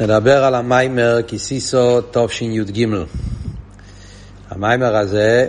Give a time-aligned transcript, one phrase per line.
[0.00, 2.86] נדבר על המיימר כסיסו תשי"ג.
[4.50, 5.48] המיימר הזה,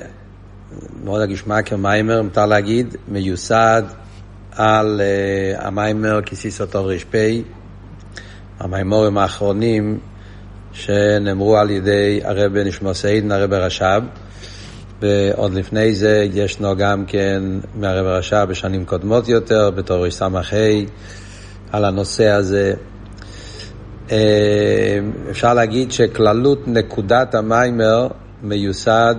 [1.04, 3.84] מאוד הגשמע כמיימר, מותר להגיד, מיוסד
[4.52, 7.16] על uh, המיימר כסיסו תר"פ,
[8.60, 9.99] המיימורים האחרונים
[10.73, 14.01] שנאמרו על ידי הרב נשמע סעידן, הרב רש"ב,
[15.01, 17.43] ועוד לפני זה ישנו גם כן
[17.75, 20.27] מהרב רש"ב בשנים קודמות יותר, בתור ס"ה,
[21.71, 22.73] על הנושא הזה.
[24.12, 24.99] אה,
[25.30, 28.08] אפשר להגיד שכללות נקודת המיימר
[28.44, 29.16] מיוסד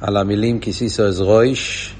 [0.00, 1.94] על המילים כיסיסו אז רויש,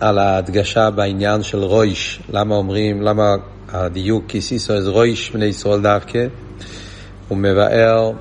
[0.00, 3.34] על ההדגשה בעניין של רויש, למה אומרים, למה
[3.68, 6.26] הדיוק כיסיסו אז רויש בני ישראל דווקא,
[7.28, 8.12] הוא מבאר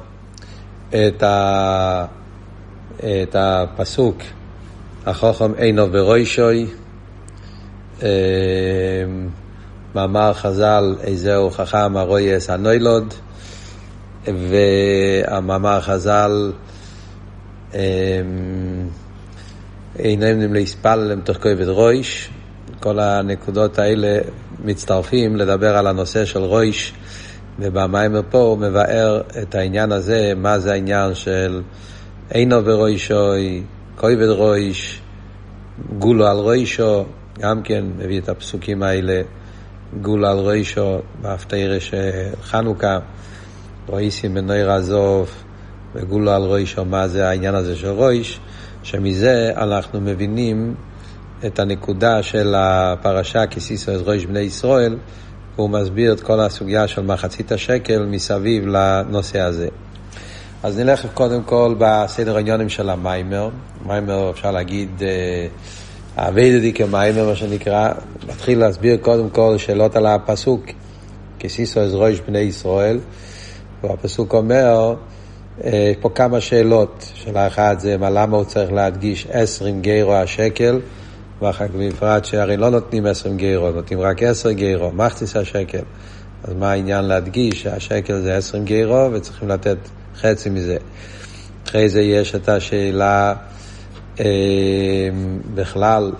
[0.89, 2.05] את, ה,
[2.98, 4.17] את הפסוק
[5.05, 6.67] החוכם אינו ורוישוי
[8.03, 8.07] אה,
[9.95, 13.13] מאמר חז"ל, איזהו חכם הרויס הנוילוד,
[14.27, 16.52] והמאמר חז"ל,
[17.74, 17.79] אמ,
[19.99, 22.29] אינם להספל להם תוך כובד רויש.
[22.79, 24.20] כל הנקודות האלה
[24.65, 26.93] מצטרפים לדבר על הנושא של רויש,
[27.59, 31.62] ובמיימר פה הוא מבאר את העניין הזה, מה זה העניין של
[32.32, 33.63] אינו ורוישוי,
[33.96, 35.02] כובד רויש,
[35.99, 37.05] גולו על רוישו,
[37.40, 39.21] גם כן מביא את הפסוקים האלה.
[40.01, 42.10] גול על רישו בהפטרה של
[42.41, 42.99] חנוכה,
[43.88, 45.29] רויסים בנויר עזוב
[45.96, 48.40] וגולו על רישו, מה זה העניין הזה של רויש,
[48.84, 50.76] שמזה אנחנו מבינים
[51.46, 54.98] את הנקודה של הפרשה כסיסו אז רויש בני ישראל,
[55.55, 59.68] והוא מסביר את כל הסוגיה של מחצית השקל מסביב לנושא הזה.
[60.63, 63.49] אז נלך קודם כל בסדר העניונים של המיימר.
[63.85, 64.90] מיימר אפשר להגיד
[66.19, 67.91] אה, אביידדי כמיימר, מה שנקרא,
[68.28, 70.66] מתחיל להסביר קודם כל שאלות על הפסוק,
[71.40, 73.00] כסיסו אז רויש בני ישראל,
[73.84, 74.96] והפסוק אומר,
[75.63, 80.14] אה, יש פה כמה שאלות, שאלה אחת זה מה למה הוא צריך להדגיש עשרים גיירו
[80.14, 80.80] השקל,
[81.42, 85.84] ואחר כך בפרט שהרי לא נותנים עשרים גיירו, נותנים רק עשר גיירו, מחציס השקל.
[86.44, 89.78] אז מה העניין להדגיש שהשקל זה עשרים גיירו וצריכים לתת
[90.16, 90.78] חצי מזה.
[91.68, 93.34] אחרי זה יש את השאלה
[95.56, 96.12] בכלל,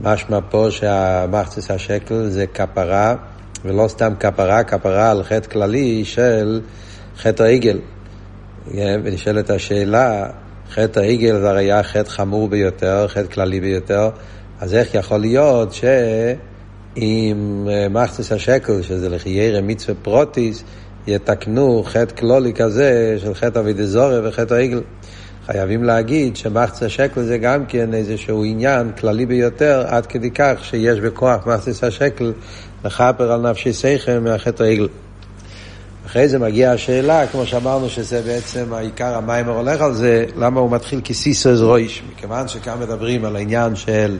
[0.00, 3.14] משמע פה שהמחצס השקל זה כפרה,
[3.64, 6.60] ולא סתם כפרה, כפרה על חטא כללי של
[7.16, 7.78] חטא העגל.
[8.72, 10.26] כן, ונשאלת השאלה,
[10.70, 14.10] חטא העגל זה הרי היה חטא חמור ביותר, חטא כללי ביותר,
[14.60, 20.64] אז איך יכול להיות שעם אה, מחצס השקל, שזה לחיירא מצווה פרוטיס,
[21.06, 24.80] יתקנו חטא כלולי כזה של חטא אבידזורי וחטא העגל?
[25.52, 31.00] חייבים להגיד שמחצה שקל זה גם כן איזשהו עניין כללי ביותר, עד כדי כך שיש
[31.00, 32.32] בכוח מחצה השקל
[32.84, 34.88] לכפר על נפשי שכל מהחטא העגל.
[36.06, 40.70] אחרי זה מגיעה השאלה, כמו שאמרנו שזה בעצם העיקר המיימר הולך על זה, למה הוא
[40.70, 42.02] מתחיל כסיסוס רויש?
[42.12, 44.18] מכיוון שכאן מדברים על העניין של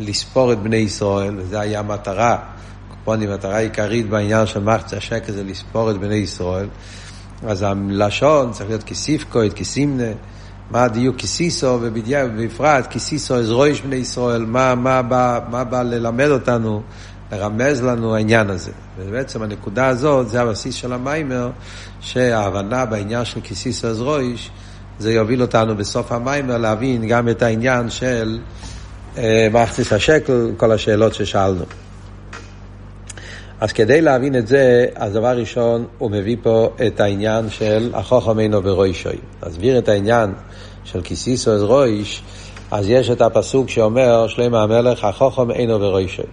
[0.00, 2.38] לספור את בני ישראל, וזו היה המטרה,
[2.90, 6.66] קופוני, מטרה עיקרית בעניין של מחצה השקל זה לספור את בני ישראל,
[7.46, 10.12] אז הלשון צריך להיות כסיפקו, כסימנה.
[10.70, 16.28] מה הדיוק כסיסו, ובפרט כסיסו אז רויש בני ישראל, מה, מה, בא, מה בא ללמד
[16.28, 16.82] אותנו,
[17.32, 18.70] לרמז לנו העניין הזה.
[18.98, 21.50] ובעצם הנקודה הזאת, זה הבסיס של המיימר,
[22.00, 24.50] שההבנה בעניין של כסיסו אז רויש,
[24.98, 28.38] זה יוביל אותנו בסוף המיימר להבין גם את העניין של
[29.18, 31.64] אה, מחציס השקל, כל השאלות ששאלנו.
[33.60, 38.38] אז כדי להבין את זה, אז דבר ראשון, הוא מביא פה את העניין של החוכם
[38.38, 39.16] אינו ורוישוי.
[39.42, 40.32] להסביר את העניין
[40.84, 42.22] של כיסיסו אז רויש,
[42.70, 46.24] אז יש את הפסוק שאומר, שלמה המלך, החוכם אינו ורוישוי.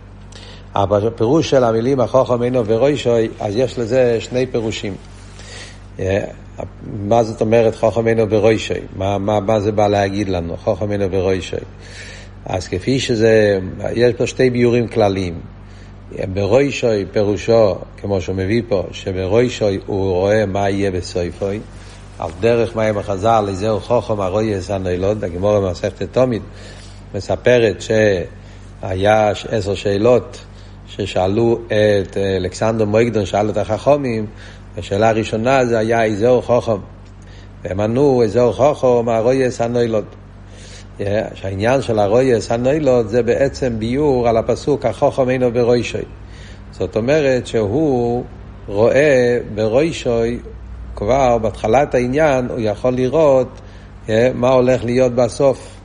[0.75, 4.95] הפירוש של המילים החוכם אינו ורוישוי, אז יש לזה שני פירושים.
[5.99, 6.25] אה,
[6.99, 8.79] מה זאת אומרת חוכם אינו ורוישוי?
[8.95, 11.59] מה, מה, מה זה בא להגיד לנו, חוכם אינו ורוישוי?
[12.45, 13.59] אז כפי שזה,
[13.95, 15.54] יש פה שתי ביורים כלליים.
[16.33, 21.59] ברוישוי פירושו, כמו שהוא מביא פה, שברוישוי הוא רואה מה יהיה בסויפוי,
[22.19, 26.41] על דרך מים החז"ל, איזהו חוכם הרויס הנוילוד, הגמורה במסכת תומית
[27.15, 30.37] מספרת שהיה עשר שאלות
[30.87, 34.25] ששאלו את אלכסנדר מויגדון, שאל את החכומים,
[34.77, 36.77] השאלה הראשונה זה היה איזהו חוכם.
[37.63, 40.05] והם ענו איזהו חוכם הרויס הנוילוד.
[41.33, 46.01] שהעניין של הרויס הנוילוד זה בעצם ביור על הפסוק החוכם אינו ברוישוי.
[46.71, 48.23] זאת אומרת שהוא
[48.67, 50.39] רואה ברוישוי
[50.95, 53.61] כבר בהתחלת העניין הוא יכול לראות
[54.33, 55.77] מה הולך להיות בסוף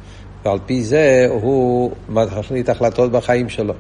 [0.45, 3.75] ועל פי זה הוא מחליט החלטות בחיים שלו.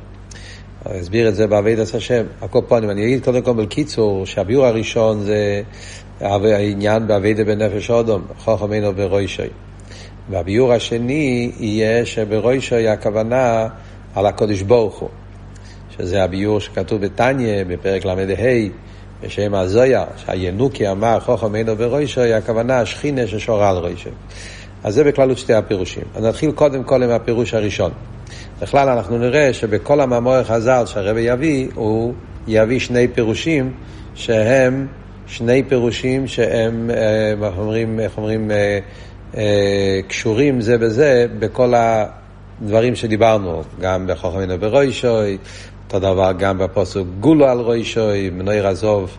[0.84, 2.24] אסביר את זה בעבידת השם.
[2.42, 5.62] הקופונים, אני אגיד קודם כל בקיצור, שהביאור הראשון זה
[6.20, 9.48] העניין בעבידת בנפש אודום, חוכם אינו ברוישוי.
[10.30, 13.68] והביאור השני יהיה שברוישוי הכוונה
[14.14, 15.08] על הקודש ברוך הוא,
[15.96, 18.14] שזה הביאור שכתוב בתניא, בפרק ל"ה,
[19.22, 24.12] בשם הזויה, שהינוקי אמר חוכם אינו ברוישוי, הכוונה השכינה ששורה על רוישוי.
[24.84, 26.02] אז זה בכללות שתי הפירושים.
[26.14, 27.90] אז נתחיל קודם כל עם הפירוש הראשון.
[28.62, 32.14] בכלל אנחנו נראה שבכל המאמור חז"ל שהרבי יביא, הוא
[32.48, 33.72] יביא שני פירושים
[34.14, 34.86] שהם
[35.30, 38.78] שני פירושים שהם, אה, איך אומרים, איך אומרים, אה, אה,
[40.08, 45.38] קשורים זה בזה בכל הדברים שדיברנו, גם בחוכמינו ברוישוי,
[45.86, 49.16] אותו דבר גם בפוסק גולו על רוישוי, מנוי רזוב,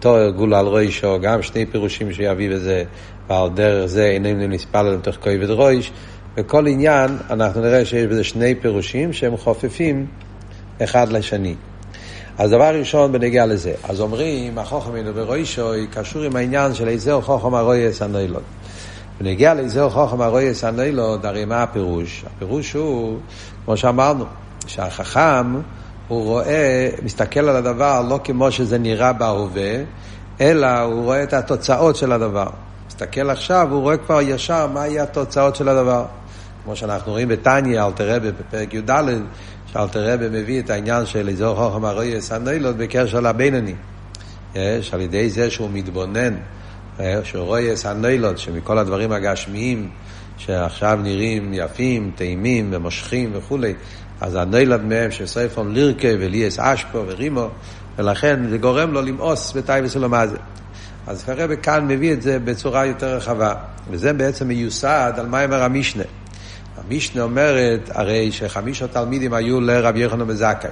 [0.00, 2.84] תואר גולו על רוישו, גם שני פירושים שיביא בזה,
[3.28, 5.92] ועל דרך זה איננו נספל על תוך כובד רויש.
[6.34, 10.06] בכל עניין אנחנו נראה שיש בזה שני פירושים שהם חופפים
[10.82, 11.54] אחד לשני.
[12.38, 17.22] אז דבר ראשון בנגיע לזה, אז אומרים, החוכם אינו ברוישוי קשור עם העניין של איזהו
[17.22, 18.42] חוכם הרויס הנוילוד.
[19.20, 22.24] בנגיע לאיזהו חוכם הרויס הנוילוד, הרי מה הפירוש?
[22.36, 23.18] הפירוש הוא,
[23.64, 24.24] כמו שאמרנו,
[24.66, 25.54] שהחכם
[26.08, 29.74] הוא רואה, מסתכל על הדבר לא כמו שזה נראה בהווה,
[30.40, 32.48] אלא הוא רואה את התוצאות של הדבר.
[32.88, 36.04] מסתכל עכשיו, הוא רואה כבר ישר מה התוצאות של הדבר.
[36.64, 38.90] כמו שאנחנו רואים בתניא, אלתר רבי בפרק י"ד,
[39.72, 43.74] שאלתר רבי מביא את העניין של אזור חוכם הרויס הנוילות בקשר לבינוני.
[44.54, 46.34] יש, על ידי זה שהוא מתבונן,
[47.24, 49.88] שהוא רויס הנוילות, שמכל הדברים הגשמיים,
[50.38, 53.74] שעכשיו נראים יפים, טעימים ומושכים וכולי,
[54.20, 57.48] אז הנוילד מהם שסייפון לירקה וליאס אשפו ורימו,
[57.98, 60.36] ולכן זה גורם לו למאוס בטייבס ולומזה.
[61.06, 63.54] אז הרב כאן מביא את זה בצורה יותר רחבה,
[63.90, 66.02] וזה בעצם מיוסד על מה אומר המשנה.
[66.78, 70.70] המשנה אומרת, הרי שחמישה תלמידים היו לרב יוחנן בזכאי,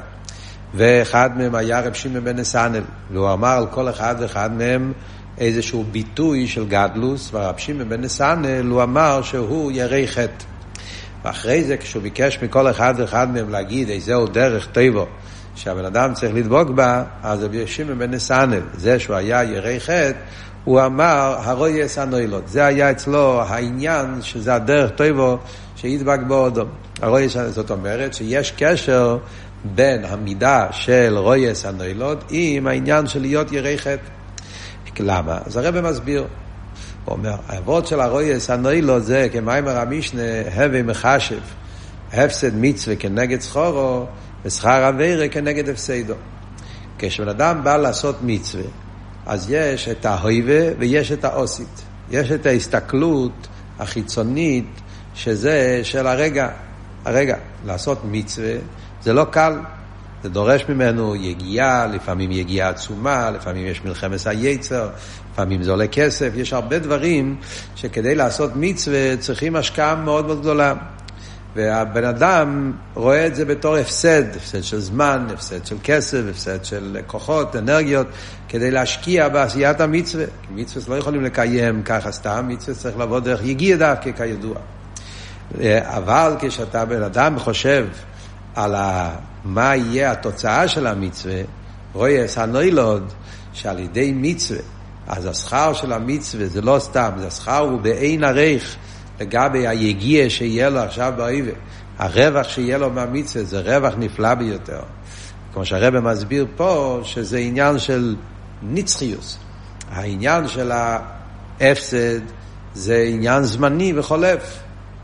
[0.74, 2.82] ואחד מהם היה רב שמעון בן נסנל,
[3.12, 4.92] והוא אמר על כל אחד ואחד מהם
[5.38, 10.44] איזשהו ביטוי של גדלוס, והרב שמעון בן נסנל, הוא אמר שהוא ירי חטא.
[11.24, 15.06] ואחרי זה, כשהוא ביקש מכל אחד ואחד מהם להגיד איזהו דרך טבעו,
[15.56, 20.18] שהבן אדם צריך לדבוק בה, אז רבי שמעון בן נסנל, זה שהוא היה ירי חטא,
[20.64, 22.48] הוא אמר, הרויס הנוילות.
[22.48, 25.36] זה היה אצלו העניין, שזה הדרך טבעו
[25.76, 26.68] שידבק באודום.
[27.02, 29.18] הרויס, זאת אומרת שיש קשר
[29.64, 34.23] בין המידה של רויס הנוילות עם העניין של להיות ירי חטא.
[35.00, 35.38] למה?
[35.46, 36.26] אז הרב מסביר.
[37.04, 40.22] הוא אומר, האבות של הרויס הנוילות זה כמיימר המשנה,
[40.54, 41.40] הווה מחשב,
[42.12, 44.06] הפסד מצווה כנגד סחורו,
[44.44, 46.14] ושכר אבירה כנגד הפסדו.
[46.98, 48.64] כשבן אדם בא לעשות מצווה,
[49.26, 51.82] אז יש את ההויבה ויש את האוסית.
[52.10, 53.48] יש את ההסתכלות
[53.78, 54.80] החיצונית,
[55.14, 56.48] שזה של הרגע.
[57.04, 57.36] הרגע,
[57.66, 58.54] לעשות מצווה
[59.02, 59.58] זה לא קל.
[60.24, 64.88] זה דורש ממנו יגיעה, לפעמים יגיעה עצומה, לפעמים יש מלחמת היצר,
[65.32, 67.36] לפעמים זה עולה כסף, יש הרבה דברים
[67.76, 70.74] שכדי לעשות מצווה צריכים השקעה מאוד מאוד גדולה.
[71.54, 76.96] והבן אדם רואה את זה בתור הפסד, הפסד של זמן, הפסד של כסף, הפסד של
[77.06, 78.06] כוחות, אנרגיות,
[78.48, 80.24] כדי להשקיע בעשיית המצווה.
[80.26, 84.56] כי מצווה לא יכולים לקיים ככה סתם, מצווה צריך לבוא דרך יגיע דווקא כידוע.
[85.82, 87.86] אבל כשאתה בן אדם חושב
[88.54, 89.10] על ה...
[89.44, 91.40] מה יהיה התוצאה של המצווה,
[91.92, 93.12] רואה הנוילוד,
[93.52, 94.60] שעל ידי מצווה,
[95.06, 98.76] אז השכר של המצווה זה לא סתם, זה השכר הוא באין ערך.
[99.20, 101.52] לגבי היגיע שיהיה לו עכשיו באויבה.
[101.98, 104.80] הרווח שיהיה לו מהמצווה זה רווח נפלא ביותר.
[105.52, 108.16] כמו שהרבא מסביר פה, שזה עניין של
[108.62, 109.38] נצחיוס.
[109.90, 110.72] העניין של
[111.60, 112.20] ההפסד
[112.74, 114.58] זה עניין זמני וחולף.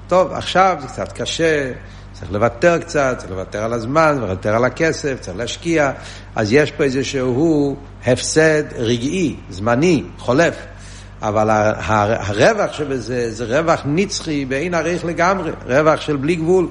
[0.08, 1.72] טוב, עכשיו זה קצת קשה,
[2.20, 5.92] צריך לוותר קצת, צריך לוותר על הזמן, לוותר על הכסף, צריך להשקיע,
[6.36, 10.54] אז יש פה איזשהו הפסד רגעי, זמני, חולף.
[11.22, 16.68] אבל הרווח שבזה זה רווח נצחי באין עריך לגמרי, רווח של בלי גבול.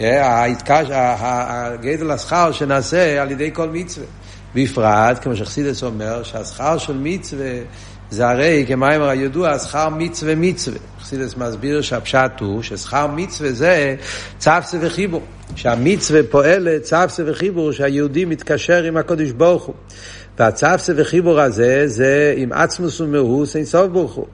[0.00, 0.44] אה,
[0.90, 4.06] הגדל השכר שנעשה על ידי כל מצווה.
[4.54, 7.52] בפרט, כמו שחסידס אומר, שהשכר של מצווה
[8.14, 10.78] זה הרי, כמיימר הידוע, השכר מצווה מצווה.
[11.00, 13.96] חסידס מסביר שהפשט הוא ששכר מצווה זה
[14.38, 15.22] צפסה וחיבור.
[15.56, 19.74] שהמצווה פועלת צפסה וחיבור, שהיהודי מתקשר עם הקודש ברוך הוא.
[20.38, 24.26] והצפסה וחיבור הזה זה עם עצמוס ומאוס אין סוף ברוך הוא.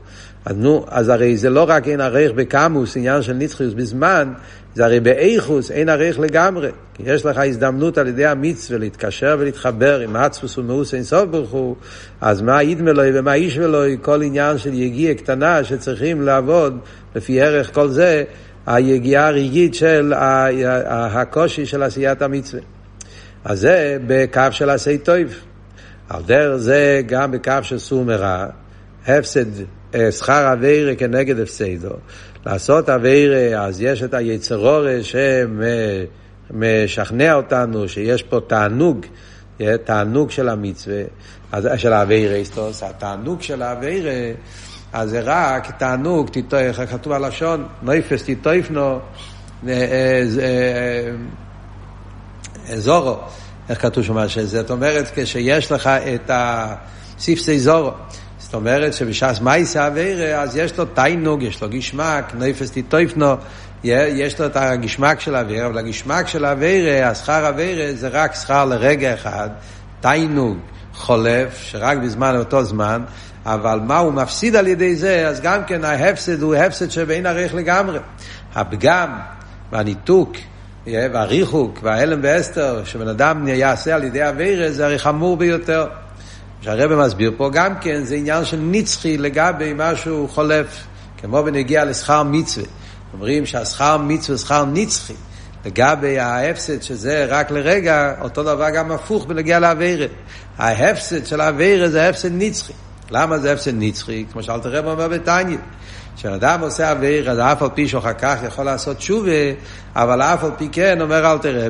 [0.45, 4.33] אז נו, אז הרי זה לא רק אין ערך בקמוס, עניין של נצחיוס בזמן,
[4.75, 6.71] זה הרי באיכוס אין ערך לגמרי.
[6.95, 11.51] כי יש לך הזדמנות על ידי המצווה להתקשר ולהתחבר עם עצמוס ומאוס אין סוף ברוך
[11.51, 11.77] הוא,
[12.21, 16.79] אז מה ידמלוי ומה איש ולוי, כל עניין של יגיע קטנה שצריכים לעבוד
[17.15, 18.25] לפי ערך כל זה,
[18.67, 22.63] היגיעה הרגעית של הקושי של עשיית המצווה.
[23.45, 25.17] אז זה בקו של עשי טוב.
[26.09, 28.47] על דרך זה גם בקו של סור מרע,
[29.07, 29.65] הפסד,
[30.11, 31.95] שכר אווירה כנגד הפסדו.
[32.47, 34.97] לעשות אווירה, אז יש את היצרורה
[36.51, 39.07] שמשכנע אותנו שיש פה תענוג,
[39.85, 41.03] תענוג של המצווה,
[41.77, 42.37] של האווירה,
[42.83, 44.13] התענוג של האווירה,
[44.93, 48.99] אז זה רק תענוג, איך כתוב הלשון, נויפס תיטויפנו,
[52.75, 53.17] זורו,
[53.69, 54.27] איך כתוב שם?
[54.27, 57.91] זאת אומרת, כשיש לך את הסיפסי זורו,
[58.51, 63.35] זאת אומרת שבש"ס מייסה אווירה, אז יש לו תיינוג, יש לו גשמק, נויפס תיטויפנו,
[63.85, 68.65] יש לו את הגשמק של אווירה, אבל הגשמק של אווירה, השכר אווירה זה רק שכר
[68.65, 69.49] לרגע אחד,
[70.01, 70.59] תיינוג
[70.95, 73.03] חולף, שרק בזמן אותו זמן,
[73.47, 77.55] אבל מה הוא מפסיד על ידי זה, אז גם כן ההפסד הוא הפסד שבין ערך
[77.55, 77.99] לגמרי.
[78.55, 79.19] הפגם
[79.73, 80.33] והניתוק
[80.87, 85.87] והריחוק וההלם ואסתר שבן אדם יעשה על ידי אווירה זה הרי חמור ביותר.
[86.61, 90.87] שהרבא מסביר פה גם כן זה עניין של נצחי לגבי משהו חולף,
[91.17, 92.67] כמו בנגיע לשכר מצווה.
[93.13, 95.15] אומרים שהשכר מצווה שכר נצחי.
[95.65, 100.07] לגבי ההפסד שזה רק לרגע, אותו דבר גם הפוך בנגיע לאווירה.
[100.59, 102.73] ההפסד של האווירה זה הפסד נצחי.
[103.11, 104.25] למה זה הפסד נצחי?
[104.33, 105.59] כמו שאלת רב אומר בתניא.
[106.17, 109.31] כשאדם עושה אוויר, אז אף על פי שאחר כך יכול לעשות תשובה,
[109.97, 111.69] אבל אף על פי כן, אומר אל תראה,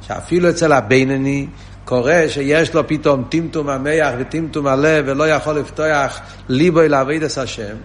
[0.00, 1.46] שאפילו אצל הבינני,
[1.92, 7.76] קורה שיש לו פתאום טמטום המח וטמטום הלב ולא יכול לפתוח ליבו אל אבידס השם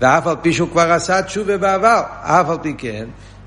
[0.00, 3.04] ואף על פי שהוא כבר עשה תשובה בעבר, אף על פי כן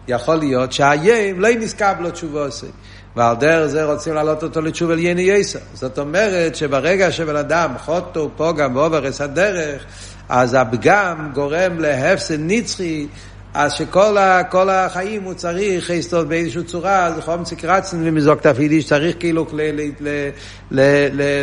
[0.08, 2.68] יכול להיות שהיים לא נזכר לו תשובה עושה.
[3.16, 5.60] ועל דרך זה רוצים להעלות אותו לתשובה אל יני יסר.
[5.74, 9.86] זאת אומרת שברגע שבן אדם חוטו פוגם ועובר הדרך
[10.30, 13.08] אז הפגם גורם להפסד נצחי,
[13.60, 19.46] אז שכל החיים הוא צריך להסתובב באיזושהי צורה, זה חום קרצן ומזוק תפקידי שצריך כאילו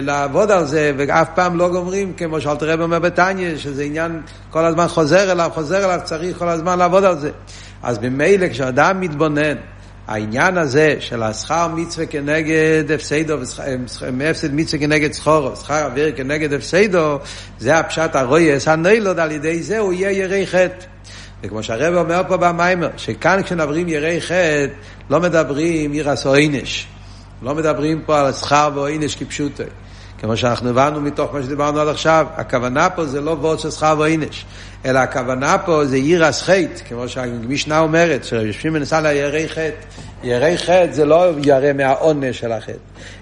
[0.03, 4.65] לעבוד על זה, ואף פעם לא גומרים, כמו שאלת רב אומר בתניא, שזה עניין כל
[4.65, 7.31] הזמן חוזר אליו, חוזר אליו, צריך כל הזמן לעבוד על זה.
[7.83, 9.57] אז ממילא כשאדם מתבונן,
[10.07, 13.35] העניין הזה של השכר מצווה כנגד הפסדו,
[14.31, 17.19] הפסד מצווה כנגד סחורו, שכר אוויר כנגד הפסדו,
[17.59, 20.94] זה הפשט הרויס הנילוד, על ידי זה הוא יהיה ירי חטא.
[21.45, 24.67] וכמו שהרב אומר פה במיימר, שכאן כשנדברים ירי חטא,
[25.11, 26.87] לא מדברים ירס או עינש.
[27.43, 29.63] לא מדברים פה על שכר ועינש כפשוטו.
[30.19, 33.95] כמו שאנחנו הבנו מתוך מה שדיברנו עד עכשיו, הכוונה פה זה לא וורד של שכר
[33.99, 34.45] ועינש,
[34.85, 39.71] אלא הכוונה פה זה ירס חטא, כמו שהמשנה אומרת, שיושבים מנסה לירי חטא.
[40.23, 42.73] ירי חטא זה לא ירא מהעונש של החטא,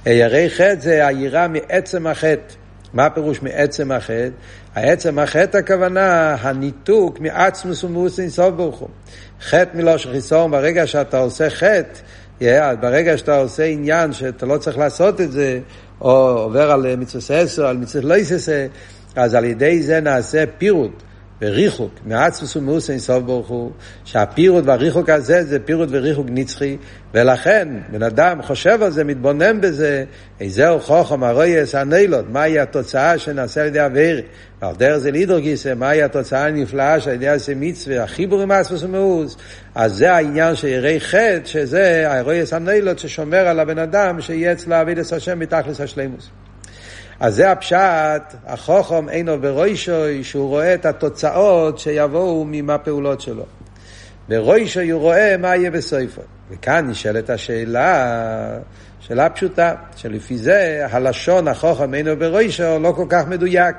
[0.06, 2.61] ירי חטא זה היראה מעצם החטא.
[2.94, 4.28] מה הפירוש מעצם החטא?
[4.74, 8.88] העצם החטא הכוונה הניתוק מעצמוס ומאוס אינסוף ברוך הוא.
[9.42, 11.98] חטא מלושן חיסון, ברגע שאתה עושה חטא,
[12.40, 15.60] yeah, ברגע שאתה עושה עניין שאתה לא צריך לעשות את זה,
[16.00, 18.66] או עובר על מצווה עשר, על מצווה לא יססה,
[19.16, 21.02] אז על ידי זה נעשה פירוט.
[21.42, 23.70] וריחוק, מעצמוס ומאוס אינסוף ברוך הוא,
[24.04, 26.76] שהפירוט והריחוק הזה זה פירוט וריחוק נצחי,
[27.14, 30.04] ולכן בן אדם חושב על זה, מתבונן בזה,
[30.40, 34.22] איזהו חוכם הרויס הנילוד, מהי התוצאה שנעשה על ידי אבירי,
[34.62, 35.38] ועל דרך זה לידור
[35.76, 39.36] מהי התוצאה הנפלאה שעל ידי עשה מצווה, החיבור עם עצמוס ומאוס,
[39.74, 44.80] אז זה העניין של ירי חטא, שזה הרויס הנילוד ששומר על הבן אדם, שיהיה אצלו
[44.80, 46.30] אבידס השם מתכלס השלימוס.
[47.22, 53.44] אז זה הפשט, החוכם אינו ברוישוי, שהוא רואה את התוצאות שיבואו מהפעולות שלו.
[54.28, 56.22] ברוישוי הוא רואה מה יהיה בסופו.
[56.50, 58.58] וכאן נשאלת השאלה,
[59.00, 63.76] שאלה פשוטה, שלפי זה הלשון החוכם אינו ברוישו לא כל כך מדויק.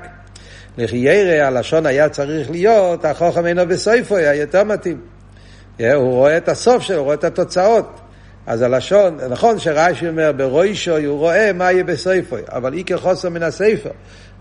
[0.77, 5.01] לחיירה הלשון היה צריך להיות, החוכם אינו בסופו, היה יותר מתאים.
[5.79, 7.99] הוא רואה את הסוף שלו, הוא רואה את התוצאות.
[8.47, 13.43] אז הלשון, נכון שרש"י אומר ברוישו הוא רואה מה יהיה בספר, אבל אי כחוסר מן
[13.43, 13.89] הספר.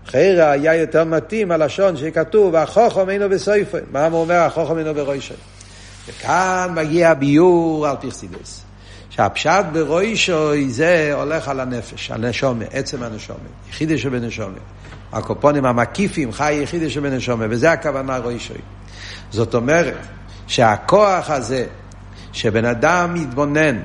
[0.07, 3.79] חיירה היה יותר מתאים הלשון שכתוב החוכם אינו בספר.
[3.91, 5.33] מה הוא אומר החוכם אינו ברוישו?
[6.07, 8.63] וכאן מגיע הביור על פרסידס.
[9.09, 14.57] שהפשט ברוישו זה הולך על הנפש, הנשומה, עצם הנשומה, יחידי שבנשומה.
[15.13, 18.53] הקופונים המקיפים חי יחידי שבנשומה, וזה הכוונה רוישו.
[19.31, 19.97] זאת אומרת
[20.47, 21.65] שהכוח הזה
[22.33, 23.79] שבן אדם יתבונן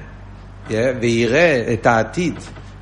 [1.00, 2.34] ויראה את העתיד,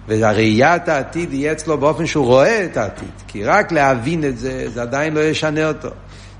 [0.09, 4.83] והראיית העתיד יהיה אצלו באופן שהוא רואה את העתיד, כי רק להבין את זה, זה
[4.83, 5.89] עדיין לא ישנה אותו.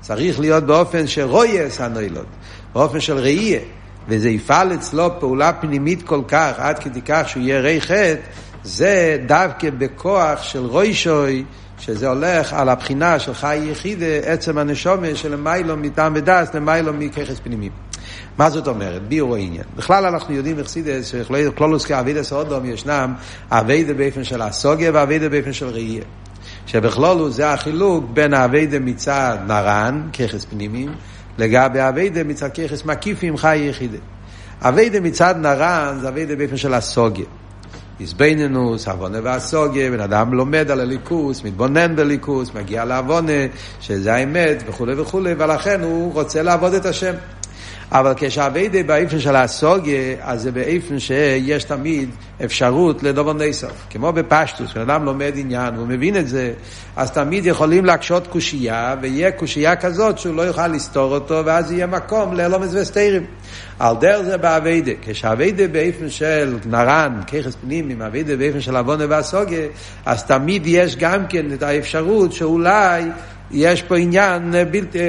[0.01, 2.25] צריך להיות באופן שרויס הנוילוד,
[2.73, 3.59] באופן של ראייה,
[4.07, 8.15] וזה יפעל אצלו פעולה פנימית כל כך, עד כדי כך שהוא יהיה רי חטא,
[8.63, 11.43] זה דווקא בכוח של רוישוי,
[11.79, 17.39] שזה הולך על הבחינה של חי יחיד, עצם הנשומה של מיילו מטעם ודס למיילו מככס
[17.39, 17.69] פנימי.
[18.37, 19.01] מה זאת אומרת?
[19.07, 19.63] ביור העניין.
[19.75, 23.13] בכלל אנחנו יודעים בחסידס שכלולוס כאבידס אודום ישנם
[23.51, 26.03] אביידה באופן של הסוגיה ואביידה באופן של ראייה.
[26.65, 30.91] שבכלולוס זה החילוק בין האביידה מצד נרן, ככס פנימיים,
[31.37, 33.97] לגבי אביידה מצד ככס מקיפים חי יחידה.
[34.61, 37.25] אביידה מצד נרן זה אביידה באופן של הסוגיה.
[37.99, 43.31] איזבנינוס, עוונה והסוגיה, בן אדם לומד על הליכוס, מתבונן בליכוס, מגיע לעוונה,
[43.79, 47.13] שזה האמת וכולי וכולי, ולכן הוא רוצה לעבוד את השם.
[47.91, 52.09] אבל כשהאביידה באיפן של הסוגיה, אז זה באיפן שיש תמיד
[52.45, 53.71] אפשרות לדובר נסוף.
[53.89, 56.53] כמו בפשטוס, כשאדם לומד עניין והוא מבין את זה,
[56.95, 61.87] אז תמיד יכולים להקשות קושייה, ויהיה קושייה כזאת שהוא לא יוכל לסתור אותו, ואז יהיה
[61.87, 63.25] מקום לאלומס וסתירים.
[63.79, 64.91] על דרך זה באביידה.
[65.01, 69.67] כשהאביידה באיפן של נרן, ככס פנימי, אביידה באיפן של עוונה והסוגיה,
[70.05, 73.03] אז תמיד יש גם כן את האפשרות שאולי
[73.51, 74.99] יש פה עניין בלתי,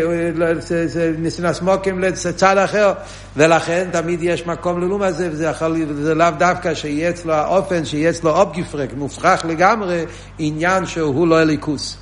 [1.18, 2.92] ניסינס מוקים לצד אחר,
[3.36, 8.10] ולכן תמיד יש מקום ללום הזה, וזה יכול, זה לאו דווקא שיהיה אצלו האופן, שיהיה
[8.10, 10.04] אצלו אופגיפרק, מופרך לגמרי,
[10.38, 11.96] עניין שהוא לא אליקוס.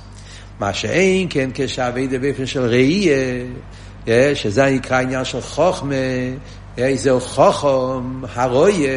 [0.59, 3.15] מה שאין כן כשאביידה באופן של ראייה,
[4.33, 5.95] שזה נקרא עניין של חוכמה,
[6.95, 8.89] זהו חוכם, הרויה,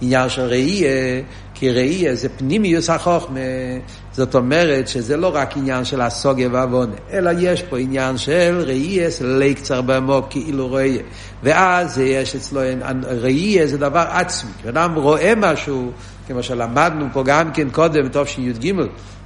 [0.00, 1.22] עניין של ראייה,
[1.54, 3.40] כי ראייה זה פנימיוס החוכמה,
[4.16, 9.10] זאת אומרת שזה לא רק עניין של הסוגיה ועוונה, אלא יש פה עניין של ראייה,
[9.10, 11.02] זה ליקצר בעמוק כאילו ראייה.
[11.42, 12.60] ואז יש אצלו,
[13.04, 15.92] ראייה זה דבר עצמי, כשאדם רואה משהו,
[16.26, 18.72] כמו שלמדנו פה גם כן קודם, טוב שי"ג,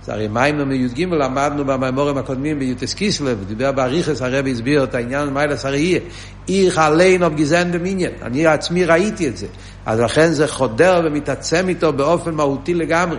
[0.03, 5.29] זה הרי מיימר מי"ג למדנו במימורים הקודמים ביוטס קיסלב, דיבר באריכס הרבי הסביר את העניין
[5.29, 6.01] מיילס הראייה.
[6.49, 9.47] איך עלינו בגזן במניין, אני עצמי ראיתי את זה.
[9.87, 13.19] אז לכן זה חודר ומתעצם איתו באופן מהותי לגמרי.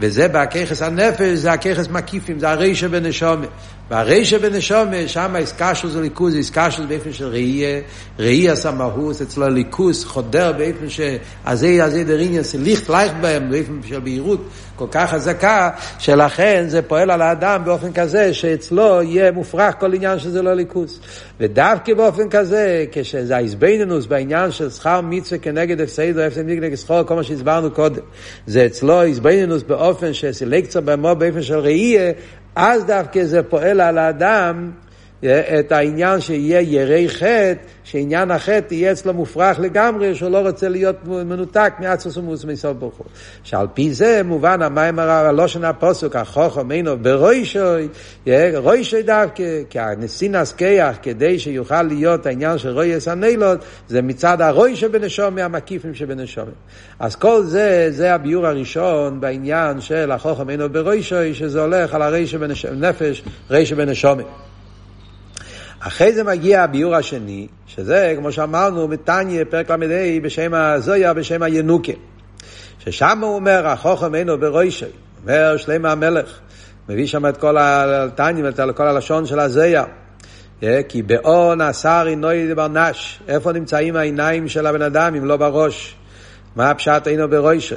[0.00, 3.46] וזה בהככס הנפש, זה הככס מקיפים, זה הרישה בנשומה.
[3.90, 7.80] והרישה בנשומה, שם איסקשו זה ליכוז, איסקשו זה באופן של ראייה,
[8.18, 11.00] ראייה סמאוס, אצלו ליכוז, חודר באופן ש...
[11.46, 17.10] הזה, הזה דריניה, ליכט לייך בהם, באופן של בהירות כל כך חזקה, שלכן זה פועל
[17.10, 21.00] על האדם באופן כזה, שאצלו יהיה מופרך כל עניין שזה לא ליכוז.
[21.40, 27.04] ודווקא באופן כזה, כשזה האיזבנינוס בעניין של שכר מצווה כנגד הפסד או הפסד נגד שכר,
[27.04, 28.02] כל מה שהסברנו קודם,
[28.46, 32.12] זה אצלו איזבנינוס באופן שסלקציה במו באופן של ראייה,
[32.56, 34.70] אז דווקא זה פועל על האדם
[35.58, 40.96] את העניין שיהיה ירי חטא, שעניין החטא יהיה אצלו מופרך לגמרי, שהוא לא רוצה להיות
[41.04, 43.06] מנותק מעצמוס ומוס מסוף ברוך הוא.
[43.44, 47.88] שעל פי זה מובן המים הלושן הפוסק, החוכם אינו ברוישוי,
[48.56, 54.76] רוישוי דווקא, כי הנסינס כיח, כדי שיוכל להיות העניין של רויס הנילות, זה מצד הרוי
[54.76, 56.54] שבנשום מהמקיפים שבנשומים.
[56.98, 62.26] אז כל זה, זה הביור הראשון בעניין של החוכם אינו ברוישוי, שזה הולך על הרי
[62.26, 64.26] שבנפש, רי שבנשומים.
[65.86, 71.92] אחרי זה מגיע הביור השני, שזה, כמו שאמרנו, מתניה, פרק ל"ה, בשם הזויה, בשם הינוקה.
[72.78, 74.84] ששם הוא אומר, החוכם אינו ברוישי,
[75.22, 76.38] אומר שלמה המלך,
[76.88, 79.84] מביא שם את כל התניה, את כל הלשון של הזויה.
[80.62, 85.96] אה, כי באון השר עינוי ברנש, איפה נמצאים העיניים של הבן אדם אם לא בראש?
[86.56, 87.74] מה הפשט אינו ברוישי?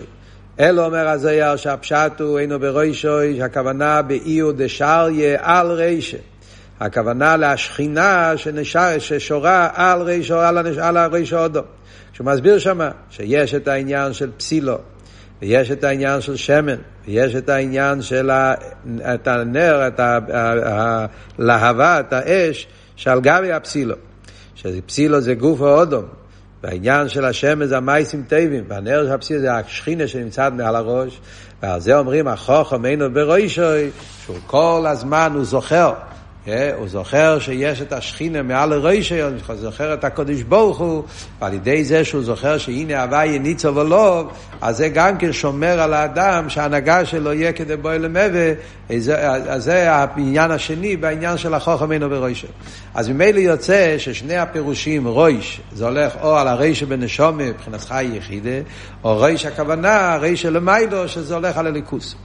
[0.60, 6.18] אלו אומר הזויר שהפשט הוא אינו ברוישוי, שהכוונה באיור דשריה על רישה.
[6.80, 11.62] הכוונה להשכינה שנשר, ששורה על רישו, על, על הרישו אודו.
[12.14, 14.78] שהוא מסביר שמה שיש את העניין של פסילו,
[15.42, 16.76] ויש את העניין של שמן,
[17.08, 18.54] ויש את העניין של ה,
[19.14, 20.00] את הנר, את
[21.40, 23.96] הלהבה, את האש, שעל גבי הפסילו.
[24.56, 26.06] שפסילו זה גוף האודום,
[26.64, 31.20] והעניין של השמן זה המייסים טבעים, והנר של הפסילו זה השכינה שנמצאת מעל הראש,
[31.64, 33.90] ועל זה אומרים החוכם אינו ברוישוי,
[34.26, 35.94] שהוא כל הזמן הוא זוכר.
[36.78, 41.04] הוא זוכר שיש את השכינה מעל הראשי, הוא זוכר את הקודש ברוך הוא,
[41.42, 44.32] ועל ידי זה שהוא זוכר שהנה הוואי ניצו ולוב,
[44.62, 48.54] אז זה גם כן שומר על האדם שההנהגה שלו יהיה כדי בואי למבה,
[48.90, 52.48] אז זה העניין השני בעניין של החוכם אינו בראשי.
[52.94, 58.60] אז ממילא יוצא ששני הפירושים, רויש, זה הולך או על הרישא בנשומה, מבחינתך יחידה,
[59.04, 62.16] או ריש הכוונה, רישא למיילו, שזה הולך על הליכוס.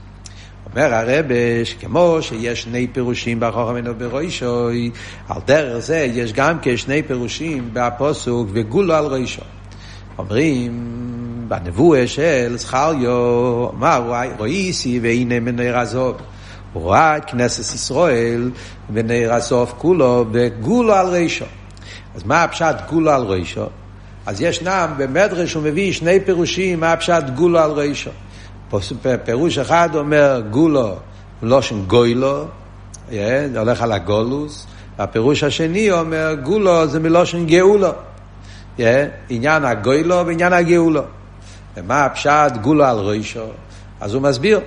[0.75, 4.91] אומר הרבש, כמו שיש שני פירושים בחוכם אינו ברוישוי,
[5.29, 9.41] על דרך זה יש גם כשני פירושים בפוסוק וגולו על רוישו.
[10.17, 10.71] אומרים
[11.47, 16.15] בנבואה של זכריו, אמר רואיסי והנה מנהר עזוב.
[16.73, 18.51] הוא ראה את כנסת ישראל
[18.93, 21.45] ונהר עזוב כולו וגולו על רישו.
[22.15, 23.65] אז מה הפשט גולו על רישו?
[24.25, 28.11] אז ישנם במדרש הוא מביא שני פירושים מה הפשט גולו על רישו.
[29.23, 30.95] פירוש אחד אומר גולו,
[31.41, 32.45] לושן גוילו,
[33.57, 34.67] הולך על הגולוס,
[34.99, 37.91] והפירוש השני אומר גולו זה מלושן גאולו.
[39.29, 41.03] עניין הגוילו ועניין הגאולו.
[41.77, 43.45] ומה הפשט גולו על ראשו?
[44.01, 44.59] אז הוא מסביר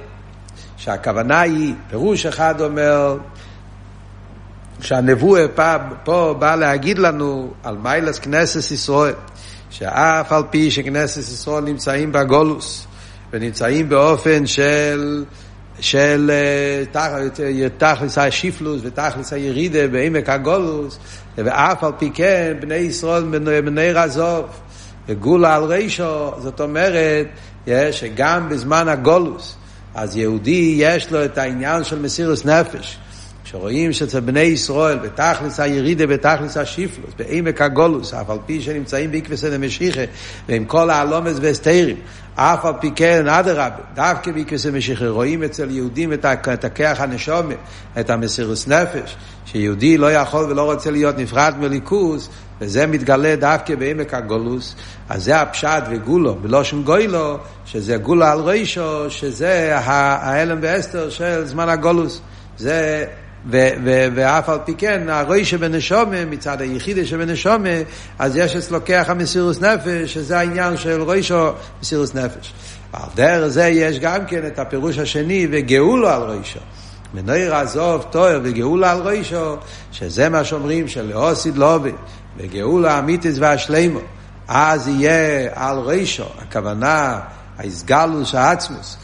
[0.77, 3.17] שהכוונה היא, פירוש אחד אומר,
[4.81, 9.15] שהנבואה פה, פה בא להגיד לנו על מיילס כנסת ישראל,
[9.71, 12.87] שאף על פי שכנסת ישראל נמצאים בגולוס,
[13.37, 15.25] ונמצאים באופן של,
[15.81, 20.99] של אה, תכלס השיפלוס ותכלס הירידה בעמק הגולוס,
[21.39, 23.23] ואף על פי כן בני ישראל
[23.61, 24.45] בני רזוב,
[25.09, 27.27] וגולה על רישו, זאת אומרת
[27.91, 29.57] שגם בזמן הגולוס,
[29.95, 32.99] אז יהודי יש לו את העניין של מסירוס נפש.
[33.51, 39.51] שרואים שאצל בני ישראל, בתכלס הירידה, בתכלס השיפלוס, בעמק הגולוס, אף על פי שנמצאים בעקבסי
[39.51, 40.01] דמשיחה,
[40.49, 41.97] ועם כל העלומס והסתירים,
[42.35, 47.55] אף על פי כן, אדרבה, דווקא בעקבסי משיחה, רואים אצל יהודים את הכח הנשומה,
[48.01, 52.29] את המסירוס נפש, שיהודי לא יכול ולא רוצה להיות נפרד מליכוס,
[52.61, 54.75] וזה מתגלה דווקא בעמק הגולוס,
[55.09, 61.69] אז זה הפשט וגולו, בלושן גוילו, שזה גולו על רישו, שזה ההלם ואסתר של זמן
[61.69, 62.21] הגולוס.
[62.59, 63.05] זה
[64.15, 67.69] ואף על פי כן, הרוי שבנשומה, מצד היחידי שבנשומה,
[68.19, 71.51] אז יש אצלו כח המסירוס נפש, שזה העניין של רוישו
[71.83, 72.53] מסירוס נפש.
[72.93, 76.61] על דרך זה יש גם כן את הפירוש השני, וגאולו על רוישו.
[77.15, 79.57] מנויר עזוב תואר וגאולה על רוישו,
[79.93, 81.93] שזה מה שאומרים שלאוסיד לובי,
[82.37, 84.01] וגאולה אמיתיס והשלימו,
[84.49, 87.21] אז יהיה על רוישו, הכוונה,
[87.59, 88.97] האיסגלוס העצמוס.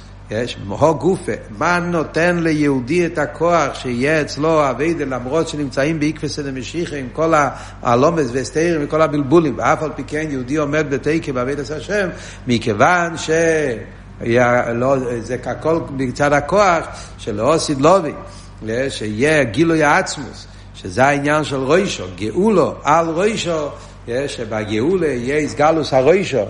[0.66, 7.09] מו גופה, מה נותן ליהודי את הכוח שיהיה אצלו אביידה למרות שנמצאים בעקבסא דמשיחא עם
[7.12, 7.35] כל
[7.83, 12.09] הלומס והסתירים וכל הבלבולים, ואף על פי כן יהודי עומד בתקה באביידת השם,
[12.47, 13.31] מכיוון ש...
[14.75, 16.87] לא, זה הכל מצד הכוח
[17.18, 18.12] של אוסיד לובי,
[18.88, 23.68] שיהיה גילוי העצמוס, שזה העניין של רוישו, גאולו על רוישו,
[24.27, 26.45] שבגאולה יהיה איסגלוס הרוישו,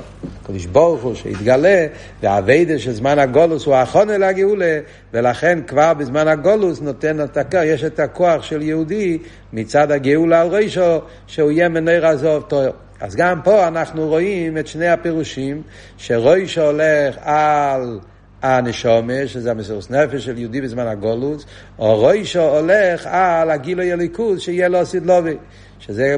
[0.47, 1.87] קדוש ברוך הוא שיתגלה,
[2.23, 4.79] והאביידה של זמן הגולוס הוא האחרון אל הגאולה,
[5.13, 9.19] ולכן כבר בזמן הגולוס נותן את הכוח, יש את הכוח של יהודי
[9.53, 12.71] מצד הגאולה על רוישו, שהוא יהיה מנר עזוב תואר.
[13.01, 15.63] אז גם פה אנחנו רואים את שני הפירושים,
[15.97, 18.01] שרוישו הולך על
[18.43, 21.47] הנשומה, שזה המסירות נפש של יהודי בזמן הגולוס,
[21.79, 25.37] או רוישו הולך על הגילוי הליכוז, שיהיה לו סידלובי.
[25.87, 26.17] שזה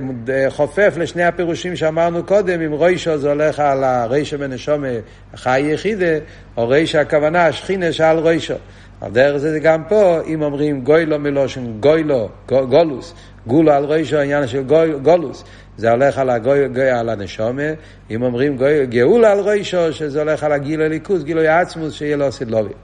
[0.49, 4.89] חופף לשני הפירושים שאמרנו קודם, אם רוישו זה הולך על הרישו בנשומה
[5.37, 6.19] חי יחידה,
[6.57, 8.55] או רישו הכוונה שכינה שעל רוישו.
[9.01, 13.15] על דרך זה גם פה, אם אומרים גוילו מלושן, גוילו, גולוס,
[13.47, 14.63] גולו על רישו, העניין של
[15.03, 15.45] גולוס,
[15.77, 17.63] זה הולך על, הגוי, גוי, על הנשומה,
[18.11, 22.33] אם אומרים גוי, גאולה על רישו, שזה הולך על הגילו ליכוס, גילו יעצמוס, שיהיה לו
[22.33, 22.75] סדלובי.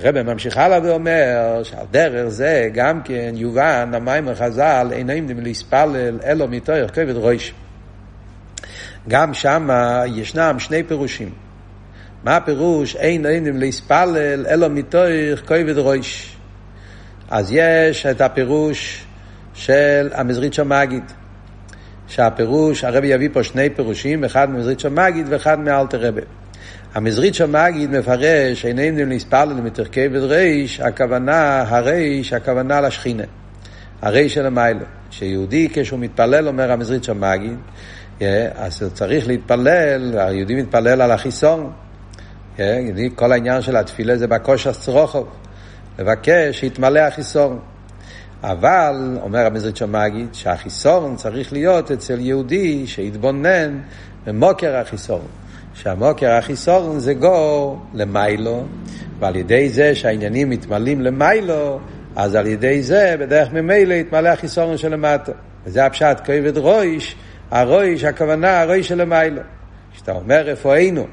[0.00, 6.18] הרב ממשיך הלאה ואומר שעל דרך זה גם כן יובן המים החז"ל אינם דים להספלל
[6.24, 7.54] אלו מתוך כבד ראש.
[9.08, 9.68] גם שם
[10.06, 11.30] ישנם שני פירושים.
[12.24, 16.36] מה הפירוש אין דים להספלל אלו מתוך כבד ראש?
[17.30, 19.04] אז יש את הפירוש
[19.54, 21.04] של המזריצ'ו מגיד.
[22.08, 26.20] שהפירוש, הרבי יביא פה שני פירושים, אחד ממזריצ'ו מגיד ואחד מאלתר רבי.
[26.94, 33.24] המזרית של מגיד מפרש, איננו נספל מתרכי ריש, הכוונה, הריש, הכוונה לשכינה.
[34.02, 34.84] הריש של המיילו.
[35.10, 37.56] שיהודי כשהוא מתפלל, אומר המזרית של מגיד,
[38.54, 41.72] אז הוא צריך להתפלל, היהודי מתפלל על החיסון.
[43.14, 45.28] כל העניין של התפילה זה בכושר צרוכוב.
[45.98, 47.58] לבקש שיתמלא החיסון.
[48.42, 53.78] אבל, אומר המזרית של מגיד, שהחיסון צריך להיות אצל יהודי שיתבונן
[54.26, 55.20] במוקר החיסון.
[55.82, 58.64] שהמוקר החיסורן זה גו למיילו,
[59.18, 61.80] ועל ידי זה שהעניינים מתמלאים למיילו,
[62.16, 65.32] אז על ידי זה, בדרך ממילא, יתמלא החיסורן של למטה.
[65.64, 67.16] וזה הפשט כובד רויש,
[67.50, 69.42] הרויש, הכוונה הרויש של למיילו.
[69.92, 71.06] כשאתה אומר רפואינו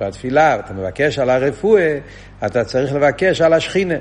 [0.00, 1.98] בתפילה, אתה מבקש על הרפואה,
[2.46, 3.98] אתה צריך לבקש על השכינה.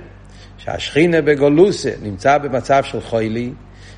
[0.57, 3.51] שהשכינה בגולוסה נמצא במצב של חוילי,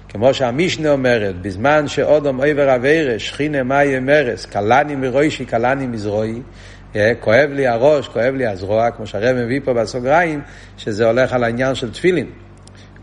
[0.10, 6.42] כמו שהמישנה אומרת, בזמן שאודום עבר אבירה, שכינה מאי אמרס, קלני מרוישי, קלני מזרועי,
[6.96, 10.42] אה, כואב לי הראש, כואב לי הזרוע, כמו שהרב מביא פה בסוגריים,
[10.78, 12.28] שזה הולך על העניין של תפילין.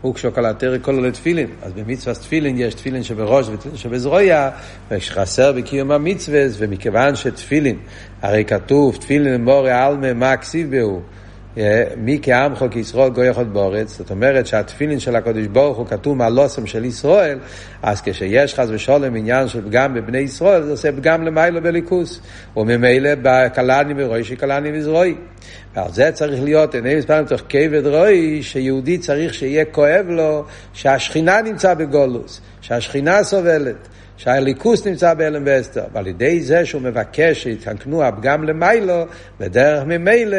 [0.01, 1.47] הוא כשוקלטרי כולו לתפילין.
[1.61, 4.49] אז במצווה תפילין יש תפילין שבראש ותפילין שבזרויה,
[4.91, 7.77] ושחסר בקיום המצווה, ומכיוון שתפילין,
[8.21, 11.01] הרי כתוב תפילין מורי עלמה מה כסיב בהו,
[11.97, 16.67] מי כעמך כישראל גוי יכול באורץ, זאת אומרת שהתפילין של הקדוש ברוך הוא כתוב מהלוסם
[16.67, 17.39] של ישראל,
[17.83, 22.21] אז כשיש חס ושלום עניין של פגם בבני ישראל, זה עושה פגם למיילו בליכוס,
[22.57, 23.09] וממילא
[23.53, 25.15] קלני מרוי קלני מזרוי.
[25.75, 31.41] ועל זה צריך להיות, עיני מספר מתוך כבד רוי, שיהודי צריך שיהיה כואב לו שהשכינה
[31.41, 33.87] נמצא בגולוס, שהשכינה סובלת.
[34.17, 39.05] שהליכוס נמצא בהלם ואסתר, ועל ידי זה שהוא מבקש שיתקנו הפגם למיילו,
[39.39, 40.37] בדרך ממילא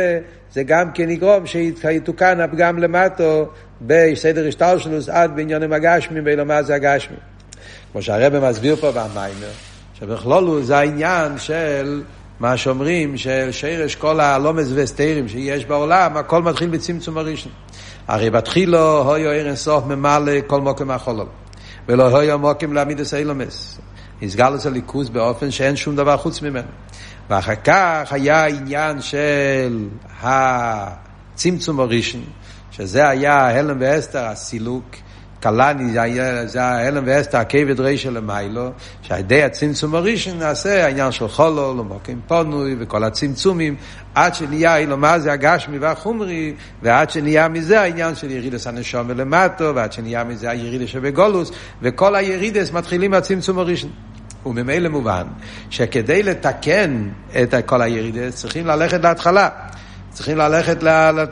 [0.56, 3.48] זה גם כן יגרום שיתוקן הפגם למטו
[3.80, 7.18] בסדר השטלשלוס עד בעניינים הגשמים ואילו זה הגשמים.
[7.92, 9.50] כמו שהרבא מסביר פה במיימר,
[9.94, 12.02] שבכלולו זה העניין של
[12.40, 17.52] מה שאומרים, של שרש כל הלומס וסתירים שיש בעולם, הכל מתחיל בצמצום הראשון.
[18.08, 21.26] הרי בתחילו הויו ערן סוף ממלא כל מוקם החולל.
[21.88, 23.80] ולא הויו מוקם להעמיד את האילומס.
[24.22, 26.68] נסגל את הליכוז באופן שאין שום דבר חוץ ממנו.
[27.30, 29.88] ואחר כך היה עניין של
[30.22, 32.24] הצמצום הראשון,
[32.70, 34.96] שזה היה הלם ואסתר, הסילוק.
[35.40, 35.92] קלני,
[36.46, 38.70] זה ההלם ואסתר, הכבד רישא למיילו,
[39.02, 43.76] שעל ידי הצמצום הראשון נעשה העניין של חולו, למוקים פונוי, וכל הצמצומים,
[44.14, 49.74] עד שנהיה אילו מה זה הגשמי והחומרי, ועד שנהיה מזה העניין של ירידס הנשום ולמטו,
[49.74, 51.50] ועד שנהיה מזה הירידס שבגולוס,
[51.82, 53.90] וכל הירידס מתחילים מהצמצום הראשון.
[54.46, 55.24] וממילא מובן
[55.70, 57.08] שכדי לתקן
[57.42, 59.48] את כל הירידס צריכים ללכת להתחלה,
[60.10, 60.76] צריכים ללכת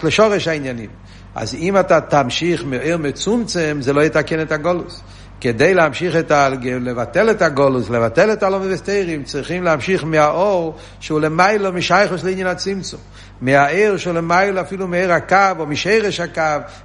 [0.02, 0.90] לשורש העניינים.
[1.34, 5.02] אז אם אתה תמשיך מעיר מצומצם, זה לא יתקן את הגולוס.
[5.44, 6.48] כדי להמשיך את ה...
[6.64, 13.00] לבטל את הגולוס, לבטל את הלא מבסטרים, צריכים להמשיך מהאור שהוא למיילו משייכוס לעניין הצמצום.
[13.40, 16.42] מהעיר שהוא למיילו אפילו מעיר הקו או משרש הקו,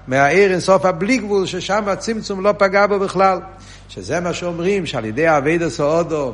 [0.07, 3.39] מהעיר אינסוף הבלי גבול, ששם הצמצום לא פגע בו בכלל.
[3.89, 6.33] שזה מה שאומרים, שעל ידי אביידס סעודו,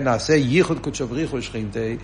[0.00, 1.96] נעשה ייחוד קודשו בריחו שכינתי,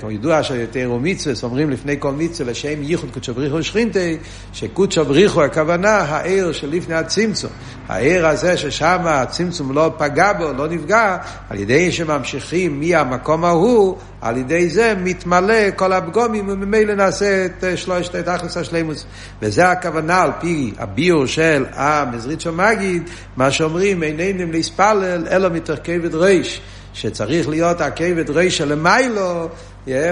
[0.00, 4.16] כמו ידוע שיותר מצווה, אומרים לפני כל מצווה לשם ייחוד קודשו בריחו שכינתי,
[4.52, 7.50] שקודשו בריחו הכוונה העיר שלפני הצמצום.
[7.88, 11.16] העיר הזה ששם הצמצום לא פגע בו, לא נפגע,
[11.50, 18.14] על ידי שממשיכים מהמקום ההוא, על ידי זה מתמלא כל הפגומים, וממילא נעשה את שלושת
[18.14, 19.04] את אחס השלימוס.
[19.42, 23.02] וזה הכוונה על פי הביור של המזריצ'ו מגיד,
[23.36, 26.60] מה שאומרים, איננו להספלל, אלא מתרכבת ריש.
[27.00, 29.48] שצריך להיות הכבד רישא למיילו,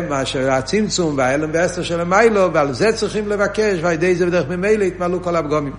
[0.09, 4.85] מה שהצמצום וההלם והסתר של המיילו, ועל זה צריכים לבקש, ועל ידי זה בדרך ממילא
[4.85, 5.72] יתמלאו כל הפגומים.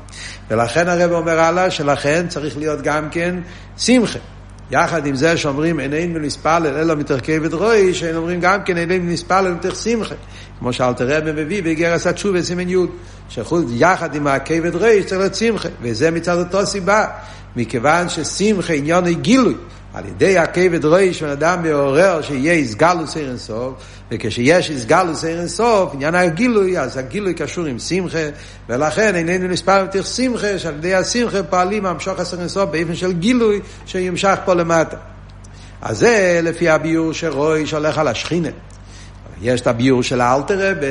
[0.49, 3.35] ולכן הרב אומר הלאה, שלכן צריך להיות גם כן
[3.77, 4.19] שמחה.
[4.71, 9.11] יחד עם זה שאומרים איננו נספלל אלא מתוך כבד רוי, שהם אומרים גם כן איננו
[9.11, 10.15] נספלל מתוך שמחה.
[10.59, 12.75] כמו שאלתר רבי מביא בגרס התשובה סימן י',
[13.29, 17.05] שחוץ יחד עם הכבד רוי צריך להיות שמחה, וזה מצד אותו סיבה,
[17.55, 19.55] מכיוון ששמחה עניון גילוי.
[19.97, 23.73] על ידי הכבד רויש בן אדם מעורר שיהיה איסגלוס עיר אינסוף,
[24.11, 28.29] וכשיש איסגלוס עיר אינסוף, עניין הגילוי, אז הגילוי קשור עם שמחה,
[28.69, 33.59] ולכן איננו נספר יותר שמחה, שעל ידי השמחה פועלים המשוך עשר אינסוף באופן של גילוי
[33.85, 34.97] שימשך פה למטה.
[35.81, 38.49] אז זה לפי הביור שרויש הולך על השכינה.
[39.41, 40.85] יש את הביור של האלתר רבי,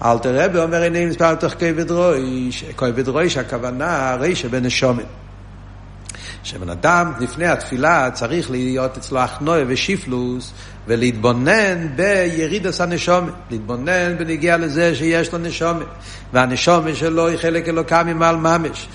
[0.00, 5.23] האלתר רבי אומר איננו נספר יותר כבד רויש, כבד רויש הכוונה הרי שבנשומת.
[6.44, 10.52] שבן אדם לפני התפילה צריך להיות אצלו הכנועה ושיפלוס
[10.86, 15.86] ולהתבונן בירידס הנשומת, להתבונן בנגיע לזה שיש לו נשומת,
[16.32, 18.88] והנשומת שלו היא חלק אלוקה ממעל ממש.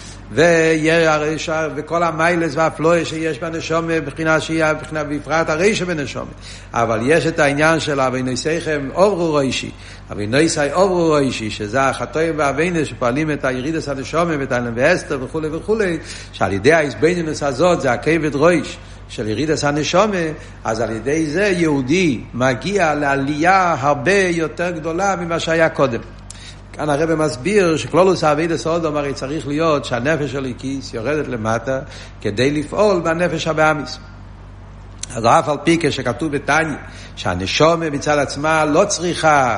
[1.75, 4.37] וכל המיילס והפלואה שיש בנשומה, מבחינה
[4.73, 6.31] מבחינה בפרט הרישה בנשומה.
[6.73, 9.71] אבל יש את העניין של אבינוסיכם אוברו רוישי,
[10.11, 15.97] אבינוסי אוברו רוישי, שזה החטואים והאבינס שפועלים את הירידס הנשומה ואת האלם ואסתר וכולי וכולי,
[16.33, 18.77] שעל ידי ההסבנינוס הזאת זה הכבד רויש.
[19.09, 20.17] של ירידס הנשומה,
[20.63, 26.18] אז על ידי זה יהודי מגיע לעלייה הרבה יותר גדולה ממה שהיה קודם.
[26.79, 31.79] כאן הרב מסביר שכלולוס אבידס אודום הרי צריך להיות שהנפש של איקיס יורדת למטה
[32.21, 33.99] כדי לפעול בנפש הבאמיס.
[35.15, 36.77] אז אף על פי כשכתוב בתניא
[37.15, 39.57] שהנשומה מצד עצמה לא צריכה,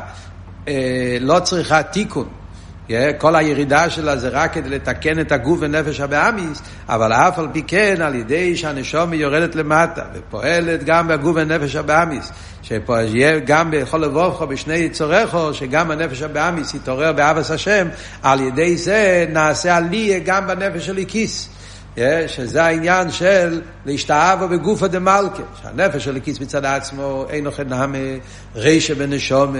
[0.67, 2.29] אה, לא צריכה תיקון,
[3.17, 7.63] כל הירידה שלה זה רק כדי לתקן את הגוף ונפש הבאמיס, אבל אף על פי
[7.67, 14.47] כן, על ידי שהנשום יורדת למטה, ופועלת גם בגוף ונפש הבאמיס, שיהיה גם בכל לבובכו,
[14.47, 17.88] בשני יצוריכו, שגם הנפש הבאמיס יתעורר באבס השם,
[18.23, 21.49] על ידי זה נעשה עליה גם בנפש של איקיס.
[22.27, 27.97] שזה העניין של להשתאבו בגופו דמלכה, שהנפש של הקיס מצד עצמו אין אוכל נהמה,
[28.56, 29.56] רישה בנשום,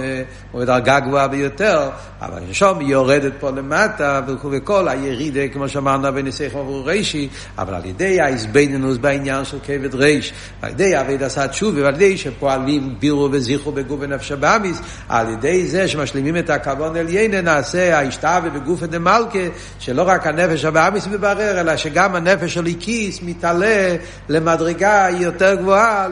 [0.52, 1.90] הוא בדרגה גבוהה ביותר,
[2.20, 8.20] אבל הנשום יורדת פה למטה, וכל הירידה, כמו שאמרנו, בניסח עבור רישי, אבל על ידי
[8.20, 13.72] ההסבנינוס בעניין של כבד ריש, על ידי אביד עשה תשובה, ועל ידי שפועלים בירו וזיכרו
[13.72, 19.38] בגוף ונפש הבאמיס, על ידי זה שמשלימים את הכבון אל יינה, נעשה ההשתאבו בגופו דמלכה,
[19.78, 23.96] שלא רק הנפש הבאמיס מברר, אלא שגם הנפש של איקיס מתעלה
[24.28, 26.08] למדרגה יותר גבוהה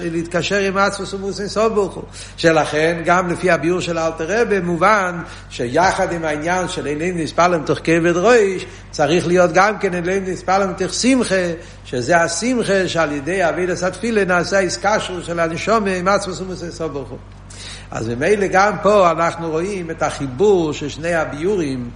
[0.00, 2.02] להתקשר עם עצמוס ומוסין סובוכו.
[2.36, 7.78] שלכן, גם לפי הביאור של אלתר רבי, מובן שיחד עם העניין של אלינו נספלם תוך
[7.84, 11.34] כבד רויש, צריך להיות גם כן אלינו נספלם תוך שמחה,
[11.84, 17.16] שזה השמחה שעל ידי אבידס התפילה נעשה איסקשרו של הנשום עם עצמוס ומוסין סובוכו.
[17.90, 21.90] אז ממילא גם פה אנחנו רואים את החיבור של שני הביורים,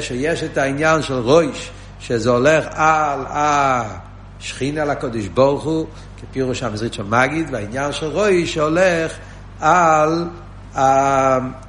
[0.00, 1.70] שיש את העניין של רויש,
[2.06, 5.86] שזה הולך על השכינה לקודש ברוך הוא,
[6.20, 9.12] כפירוש המזרית של מגיד, והעניין של רויש שהולך
[9.60, 10.24] על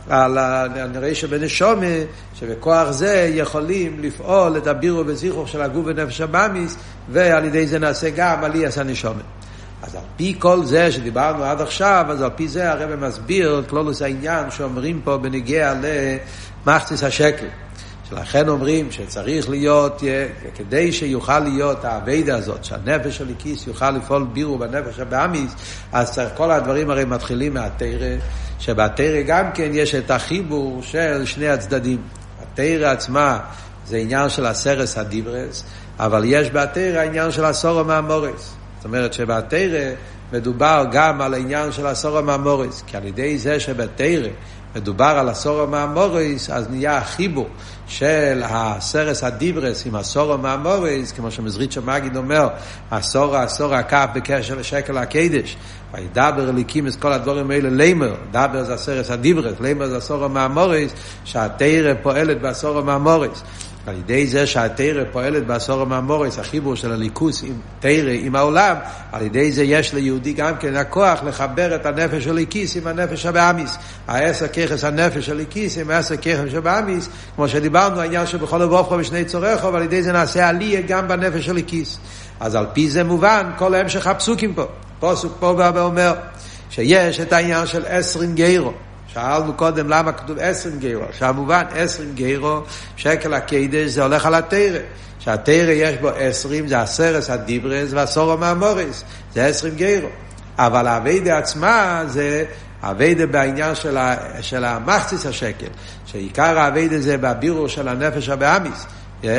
[0.10, 1.86] על הנראה שבנשומה,
[2.36, 6.78] שבכוח זה יכולים לפעול את הבירו וזיכרוך של הגוף ונפש הבאמיס,
[7.10, 9.22] ועל ידי זה נעשה גם עליאס הנשומה.
[9.84, 14.02] אז על פי כל זה שדיברנו עד עכשיו, אז על פי זה הרב מסביר כלולוס
[14.02, 15.74] העניין שאומרים פה בנגיע
[16.66, 17.46] למחציס השקל.
[18.10, 20.04] שלכן אומרים שצריך להיות,
[20.56, 25.56] כדי שיוכל להיות האביידה הזאת, שהנפש של הכיס יוכל לפעול בירו בנפש הבאמיס,
[25.92, 28.16] אז כל הדברים הרי מתחילים מהתרא,
[28.60, 32.02] שבתרא גם כן יש את החיבור של שני הצדדים.
[32.42, 33.40] התרא עצמה
[33.88, 35.64] זה עניין של הסרס הדיברס,
[36.00, 38.54] אבל יש בתרא העניין של הסורו מהמורס.
[38.78, 39.94] זאת אומרת שבתרא
[40.34, 44.30] מדובר גם על העניין של הסורו מהמורס, כי על ידי זה שבתרא
[44.76, 47.48] מדובר על הסורו מהמורס, אז נהיה החיבור
[47.88, 52.48] של הסרס הדיברס עם הסורו מהמורס, כמו שמזריצ'ה מגיד אומר,
[52.92, 55.58] הסורו, הסורו הכף בקשר לשקל הקדש,
[55.94, 60.92] וידבר אליקים את כל הדברים האלה לימר, דבר זה הסרס הדיברס, לימר זה הסורו מהמורס,
[61.26, 63.44] שהתרא פועלת בסורו מהמורס.
[63.88, 68.76] על ידי זה שהתרא פועלת בעשור המאמורס, החיבור של הליכוס עם תרא, עם העולם,
[69.12, 73.26] על ידי זה יש ליהודי גם כן הכוח לחבר את הנפש של ליקיס עם הנפש
[73.26, 73.78] הבאמיס.
[74.08, 79.26] העשר ככס הנפש של ליקיס עם העשר ככס שבאמיס, כמו שדיברנו, העניין שבכל ובופכו בשני
[79.26, 81.98] צורךו, ועל ידי זה נעשה עלייה גם בנפש של ליקיס.
[82.40, 84.66] אז על פי זה מובן כל המשך הפסוקים פה.
[85.00, 86.14] פוסוק פה בא ואומר
[86.70, 88.72] שיש את העניין של עשרים גיירו.
[89.16, 92.62] שאלנו קודם למה כתוב עשרים גרו, שהמובן עשרים גרו,
[92.98, 94.80] שקל הקדש זה הולך על התרא.
[95.20, 100.08] שהתרא יש בו עשרים, זה הסרס הדיברס והסורו מהמורס, זה עשרים גרו.
[100.58, 102.46] אבל האביידה עצמה זה
[102.84, 105.68] אביידה בעניין של, ה, של המחציס השקל,
[106.06, 108.86] שעיקר האביידה זה בבירור של הנפש הבאמיס.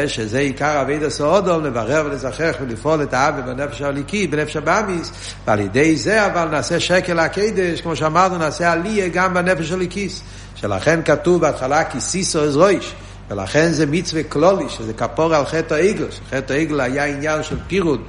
[0.07, 5.13] שזה עיקר אבי דסאודום, לברר ולזכח ולפעול את האבי בנפש הליקי, בנפש הבאמיס,
[5.47, 10.23] ועל ידי זה אבל נעשה שקל הקדש, כמו שאמרנו, נעשה עלייה גם בנפש הליקיס.
[10.55, 12.95] שלכן כתוב בהתחלה כיסיסו אזרויש.
[13.29, 18.01] ולכן זה מצווה כלולי, שזה כפור על חטא העגל, שחטא העגל היה עניין של פירוד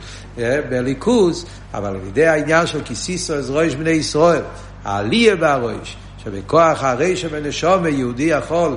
[0.69, 4.41] בליכוז, אבל על ידי העניין של כיסיסו אזרויש בני ישראל,
[4.83, 8.75] העלייה בהרויש, שבכוח הרי שבנשום יהודי יכול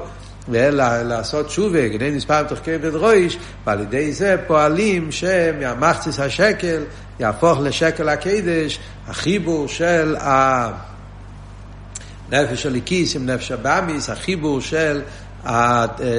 [0.49, 6.83] לעשות תשובה, כדי נספר תוך כבד רויש, ועל ידי זה פועלים שמהמחציס השקל
[7.21, 10.17] יהפוך לשקל הקדש, החיבור של
[12.31, 15.03] הנפש של איקיס עם נפש הבאמיס, החיבור של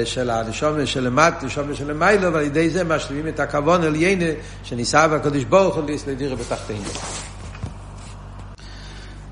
[0.05, 4.25] של הנשומת של למט, נשומת של למיילו, ועל ידי זה משלימים את הכבון אל יינה
[4.63, 6.89] שניסה בקדוש ברוך הוא להסלדירה בתחתינו.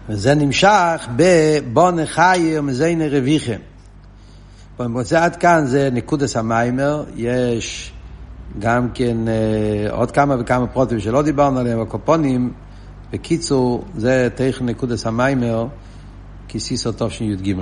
[0.10, 3.60] וזה נמשך בבון חייר מזיינה רביכם.
[4.80, 7.92] במוצא עד כאן זה נקודס המיימר, יש
[8.60, 12.54] גם כן אה, עוד כמה וכמה פרוטים שלא דיברנו עליהם, הקופונים,
[13.12, 15.68] בקיצור, זה תכן נקודס המיימר,
[16.48, 17.54] כיסיסו טוב שי"ג.